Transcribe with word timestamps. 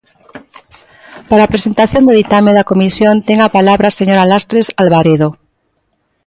Para 1.29 1.43
a 1.45 1.51
presentación 1.53 2.03
do 2.05 2.17
ditame 2.19 2.51
da 2.57 2.69
Comisión 2.71 3.15
ten 3.27 3.37
a 3.41 3.53
palabra 3.57 3.85
a 3.89 3.97
señora 3.99 4.29
Lastres 4.31 4.67
Albaredo. 4.81 5.29